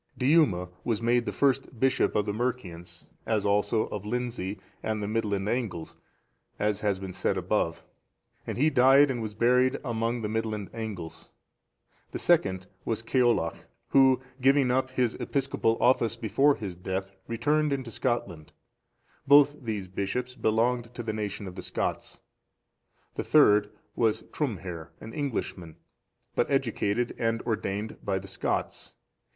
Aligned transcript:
Diuma 0.17 0.69
was 0.83 0.99
made 0.99 1.27
the 1.27 1.31
first 1.31 1.79
bishop 1.79 2.15
of 2.15 2.25
the 2.25 2.33
Mercians, 2.33 3.05
as 3.27 3.45
also 3.45 3.83
of 3.89 4.03
Lindsey 4.03 4.59
and 4.81 4.99
the 4.99 5.07
Midland 5.07 5.47
Angles, 5.47 5.95
as 6.57 6.79
has 6.79 6.97
been 6.97 7.13
said 7.13 7.37
above,(444) 7.37 7.83
and 8.47 8.57
he 8.57 8.71
died 8.71 9.11
and 9.11 9.21
was 9.21 9.35
buried 9.35 9.77
among 9.85 10.21
the 10.21 10.27
Midland 10.27 10.71
Angles. 10.73 11.29
The 12.09 12.17
second 12.17 12.65
was 12.83 13.03
Ceollach,(445) 13.03 13.65
who, 13.89 14.19
giving 14.41 14.71
up 14.71 14.89
his 14.89 15.13
episcopal 15.19 15.77
office 15.79 16.15
before 16.15 16.55
his 16.55 16.75
death, 16.75 17.11
returned 17.27 17.71
into 17.71 17.91
Scotland. 17.91 18.53
Both 19.27 19.61
these 19.63 19.87
bishops 19.87 20.33
belonged 20.35 20.95
to 20.95 21.03
the 21.03 21.13
nation 21.13 21.45
of 21.45 21.53
the 21.53 21.61
Scots. 21.61 22.21
The 23.13 23.23
third 23.23 23.69
was 23.95 24.23
Trumhere, 24.31 24.89
an 24.99 25.13
Englishman, 25.13 25.75
but 26.33 26.49
educated 26.49 27.15
and 27.19 27.43
ordained 27.43 28.03
by 28.03 28.17
the 28.17 28.27
Scots. 28.27 28.95